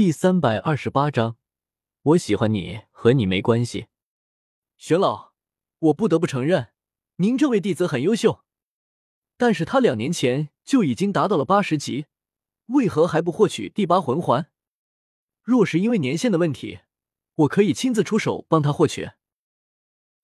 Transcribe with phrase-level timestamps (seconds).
[0.00, 1.36] 第三百二十八章，
[2.00, 3.88] 我喜欢你和你没关系。
[4.78, 5.34] 玄老，
[5.78, 6.68] 我不得不承认，
[7.16, 8.42] 您这位弟子很优秀，
[9.36, 12.06] 但是他两年前就已经达到了八十级，
[12.68, 14.50] 为何还不获取第八魂环？
[15.42, 16.78] 若是因为年限的问题，
[17.34, 19.10] 我可以亲自出手帮他获取。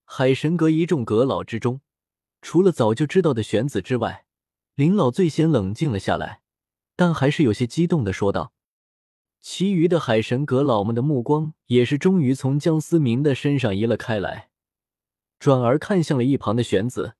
[0.05, 1.81] 海神阁一众阁老之中，
[2.41, 4.25] 除了早就知道的玄子之外，
[4.73, 6.41] 林老最先冷静了下来，
[6.95, 8.53] 但还是有些激动的说道。
[9.49, 14.49] 其余的海神阁老们的目光也是终于从江思明的身上移了开来，
[15.39, 17.15] 转而看向了一旁的玄子。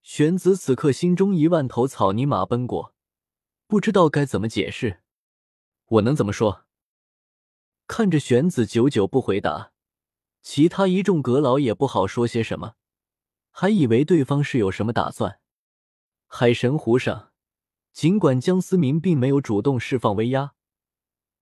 [0.00, 2.94] 玄子此刻心中一万头草泥马奔过，
[3.66, 5.02] 不知道该怎么解释。
[5.84, 6.64] 我能怎么说？
[7.86, 9.72] 看着玄子久久不回答，
[10.40, 12.76] 其他一众阁老也不好说些什么，
[13.50, 15.40] 还以为对方是有什么打算。
[16.26, 17.32] 海神湖上，
[17.92, 20.54] 尽管江思明并没有主动释放威压。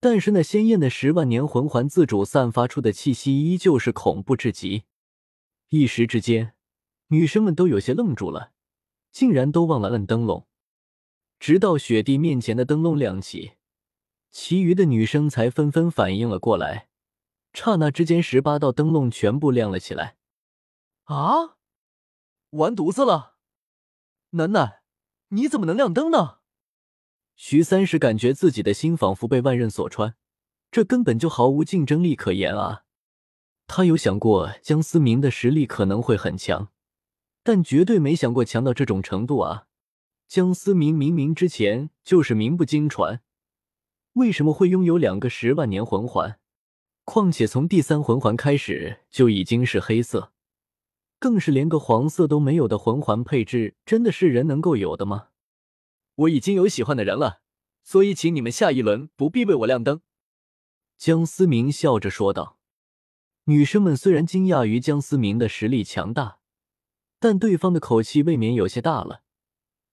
[0.03, 4.83] 但是那鲜艳的十万年魂环自主散发出的气息依旧是恐怖至极，
[5.69, 6.55] 一时之间，
[7.07, 8.51] 女生们都有些愣住了，
[9.13, 10.45] 竟然都忘了摁灯笼。
[11.39, 13.53] 直到雪地面前的灯笼亮起，
[14.29, 16.89] 其余的女生才纷纷反应了过来。
[17.53, 20.17] 刹那之间，十八道灯笼全部亮了起来。
[21.05, 21.55] 啊！
[22.49, 23.37] 完犊子了！
[24.31, 24.81] 楠楠，
[25.29, 26.39] 你怎么能亮灯呢？
[27.35, 30.15] 徐三石感觉自己的心仿佛被万刃所穿，
[30.71, 32.83] 这根本就毫无竞争力可言啊！
[33.67, 36.69] 他有想过江思明的实力可能会很强，
[37.43, 39.67] 但绝对没想过强到这种程度啊！
[40.27, 43.21] 江思明明明之前就是名不经传，
[44.13, 46.39] 为什么会拥有两个十万年魂环？
[47.03, 50.31] 况且从第三魂环开始就已经是黑色，
[51.19, 55.27] 更是连个黄色都没有的魂环配置，真的是人能够有的吗？
[56.15, 57.41] 我已经有喜欢的人了，
[57.83, 60.01] 所以请你们下一轮不必为我亮灯。”
[60.97, 62.59] 江思明笑着说道。
[63.45, 66.39] 女生们虽然惊讶于江思明的实力强大，
[67.19, 69.23] 但对方的口气未免有些大了，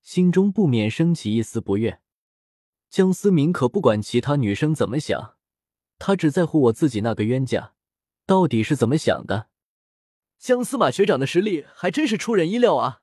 [0.02, 2.00] 心中不免升起一丝不悦。
[2.88, 5.36] 江思明可不管其他女生怎么想，
[5.98, 7.74] 他只在乎我自己那个冤家
[8.24, 9.48] 到底是怎么想的。
[10.38, 13.02] 江司马学长的实力还真是出人意料啊！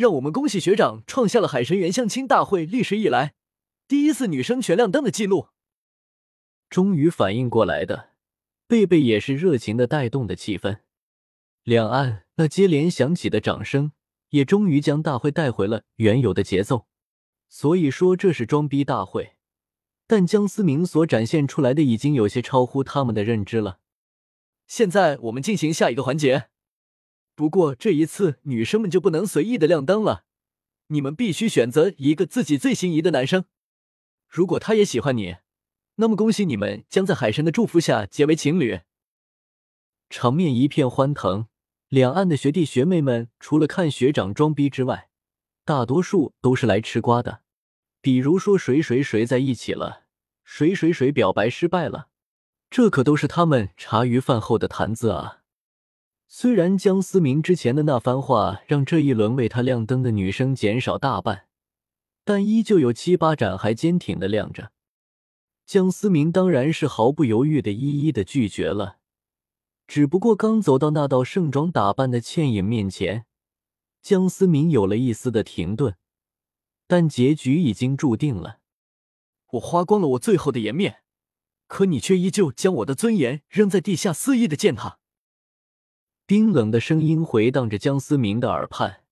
[0.00, 3.34] 让我们恭喜学长创下了海神原相亲大会历史以来
[3.86, 5.48] 第一次女生全亮灯的记录。
[6.70, 8.12] 终于反应过来的
[8.66, 10.78] 贝贝也是热情的带动的气氛，
[11.64, 13.92] 两岸那接连响起的掌声
[14.30, 16.86] 也终于将大会带回了原有的节奏。
[17.50, 19.34] 所以说这是装逼大会，
[20.06, 23.80] 但江思明所展现出来的已经有些超乎他们的认知了。
[24.66, 26.49] 现在我们进行下一个环节。
[27.40, 30.24] 不过这一次，女生们就不能随意的亮灯了，
[30.88, 33.46] 你们必须选择一个自己最心仪的男生。
[34.28, 35.36] 如果他也喜欢你，
[35.94, 38.80] 那么恭喜你们将在海神的祝福下结为情侣。
[40.10, 41.46] 场面一片欢腾，
[41.88, 45.08] 两岸的学弟学妹们除了看学长装逼之外，
[45.64, 47.40] 大多数都是来吃瓜的。
[48.02, 50.02] 比如说谁谁谁在一起了，
[50.44, 52.08] 谁谁谁表白失败了，
[52.68, 55.38] 这可都是他们茶余饭后的谈资啊。
[56.32, 61.48] 虽然江思明之前的那番话让这一轮为他亮灯的女生减少大半，
[62.24, 64.70] 但依旧有七八盏还坚挺的亮着。
[65.66, 68.98] 江思明当然是毫不犹豫的一一的拒绝了。
[69.88, 73.26] 只不过刚走到那道盛装打扮的倩影面前，
[74.00, 75.96] 江思明有了一丝的停顿，
[76.86, 78.60] 但结局已经注定了。
[79.54, 81.02] 我花光了我最后的颜面，
[81.66, 84.99] 可你却依旧将我的尊严扔在地下，肆意的践踏。
[86.30, 89.02] 冰冷的声音回荡着江思明的耳畔，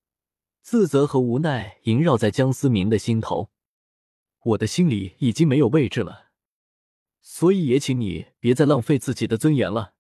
[0.63, 3.51] 自责和无奈萦绕在江思明的心头。
[4.45, 6.27] 我的心里已经没有位置了，
[7.21, 9.95] 所以也请你别再浪费自己的尊严了。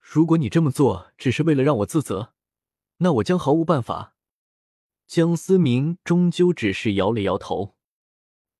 [0.00, 2.32] 如果你这么做只是为了让我自责，
[2.96, 4.16] 那我将毫无办法。
[5.06, 7.74] 江思明终究只是摇了摇头，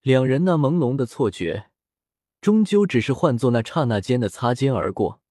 [0.03, 1.71] 两人那朦胧的错觉，
[2.43, 5.22] 终究只是换作那刹那间的擦肩而过。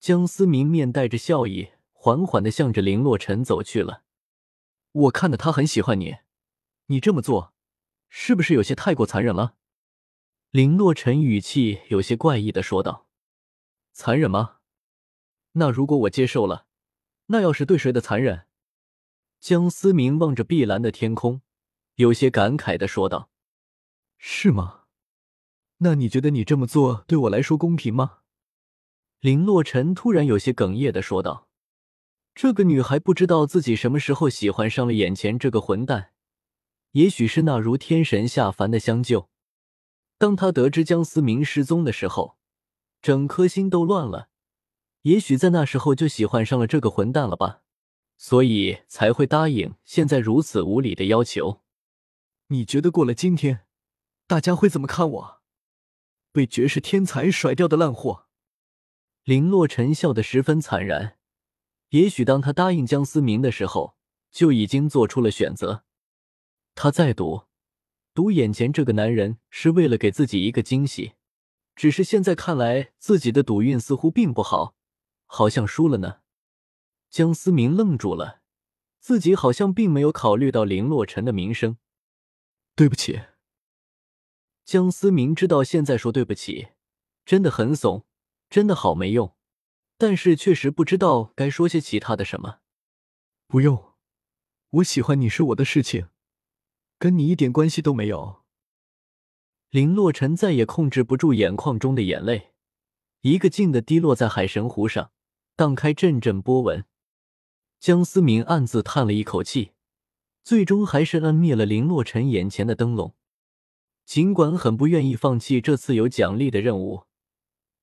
[0.00, 4.02] 江思明面带着笑意，缓缓的向着林洛尘走去了。
[4.92, 6.16] 我看的他很喜欢你，
[6.86, 7.52] 你这么做，
[8.08, 9.56] 是不是有些太过残忍了？
[10.52, 13.08] 林洛尘语气有些怪异的说道
[13.92, 14.56] ：“残忍吗？
[15.52, 16.66] 那如果我接受了，
[17.26, 18.46] 那要是对谁的残忍？”
[19.38, 21.42] 江思明望着碧蓝的天空，
[21.96, 23.28] 有些感慨的说道
[24.16, 24.84] ：“是吗？
[25.78, 28.20] 那你觉得你这么做对我来说公平吗？”
[29.20, 31.46] 林洛尘突然有些哽咽的说道
[32.34, 36.12] ：“这个女孩不知道自己什么时候喜欢上了眼前这个混蛋，
[36.92, 39.28] 也许是那如天神下凡的相救。
[40.16, 42.38] 当他得知江思明失踪的时候，
[43.02, 44.30] 整颗心都乱了。
[45.02, 47.60] 也许在那时候就喜欢上了这个混蛋了吧，
[48.16, 51.60] 所以才会答应现在如此无理的要求。
[52.46, 53.66] 你觉得过了今天，
[54.26, 55.40] 大家会怎么看我？
[56.32, 58.28] 被绝世天才甩掉的烂货？
[59.24, 61.18] 林洛尘笑得十分惨然。
[61.90, 63.96] 也许当他答应江思明的时候，
[64.30, 65.84] 就已经做出了选择。
[66.74, 67.42] 他在赌，
[68.14, 71.14] 赌眼前这个男人是为了给自己一个惊喜。
[71.74, 74.76] 只是现在看来，自己的赌运似乎并不好，
[75.26, 76.20] 好像输了呢。
[77.08, 78.42] 江思明愣住了，
[78.98, 81.78] 自己好像并没有考虑到林洛尘的名声。
[82.76, 83.20] 对不起。
[84.64, 86.68] 江思明知道现在说对不起
[87.24, 88.06] 真的很怂，
[88.50, 89.34] 真的好没用，
[89.96, 92.58] 但是确实不知道该说些其他的什么。
[93.46, 93.94] 不用，
[94.70, 96.08] 我喜欢你是我的事情，
[96.98, 98.42] 跟你一点关系都没有。
[99.70, 102.50] 林洛尘再也控制不住眼眶中的眼泪，
[103.20, 105.12] 一个劲的滴落在海神湖上，
[105.54, 106.84] 荡开阵阵波纹。
[107.78, 109.74] 江思明暗自叹了一口气，
[110.42, 113.14] 最终还是摁灭了林洛尘眼前的灯笼。
[114.04, 117.04] 尽管很不愿意放弃这次有奖励的任务，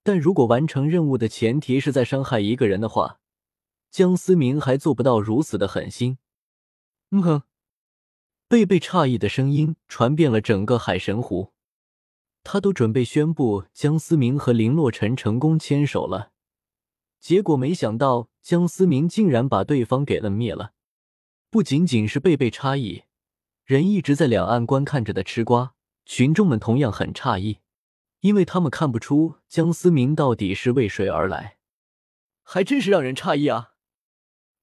[0.07, 3.19] 但如果完成任务的前提是在伤害一个人的话，
[3.91, 6.17] 江思明还做不到如此的狠心。
[7.11, 7.41] 嗯哼，
[8.47, 11.51] 贝贝诧异的声音传遍了整个海神湖，
[12.41, 16.31] 他都准备宣布江思明和林洛尘成功牵手了，
[17.19, 20.71] 结果没想到江思明竟然把对方给摁灭了。
[21.49, 23.03] 不仅仅是贝贝诧异，
[23.65, 25.73] 人一直在两岸观看着的吃瓜。
[26.05, 27.59] 群众们同样很诧异，
[28.21, 31.57] 因为他们看不出江思明到底是为谁而来，
[32.43, 33.73] 还真是让人诧异啊！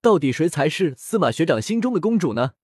[0.01, 2.55] 到底谁才是司马学长心中的公主呢？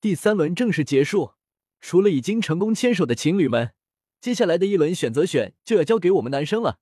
[0.00, 1.32] 第三轮正式结束，
[1.80, 3.74] 除了已经成功牵手的情侣们，
[4.20, 6.78] 接下来的一轮选择选就要交给我们男生了。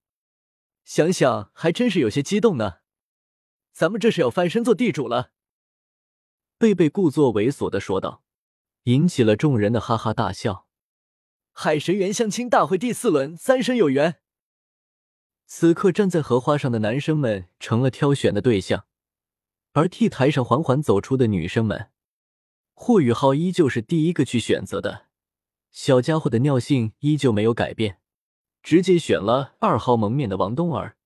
[0.84, 2.78] 想想还真是有些激动呢。
[3.72, 5.30] 咱们这是要翻身做地主了？
[6.58, 8.22] 贝贝故作猥琐的说道，
[8.84, 10.66] 引起了众人的哈哈大笑。
[11.52, 14.16] 海神缘相亲大会第四轮，三生有缘。
[15.46, 18.86] 此刻站在荷花上的男生们成了挑选的对象，
[19.72, 21.90] 而替台上缓缓走出的女生们，
[22.72, 25.08] 霍雨浩依旧是第一个去选择的。
[25.70, 27.98] 小家伙的尿性依旧没有改变，
[28.62, 30.96] 直接选了二号蒙面的王冬儿。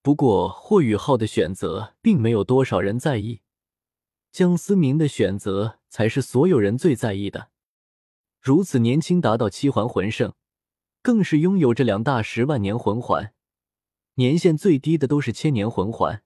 [0.00, 3.42] 不过霍雨浩的选择并没有多少人在意，
[4.30, 7.50] 江思明的选择才是所有人最在意的。
[8.46, 10.32] 如此年轻，达到七环魂圣，
[11.02, 13.34] 更是拥有着两大十万年魂环，
[14.14, 16.22] 年限最低的都是千年魂环。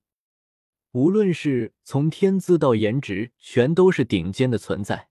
[0.93, 5.08] 无论是从天资到颜值，全都是顶尖的存在。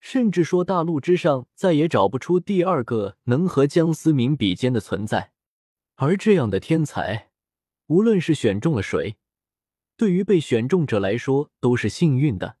[0.00, 5.32] 甚至说，大陆之上再也找不出第二个能和江思明比肩的存在。
[5.96, 7.28] 而这样的天才，
[7.88, 9.18] 无论是选中了谁，
[9.98, 12.56] 对于被选中者来说都是幸运的。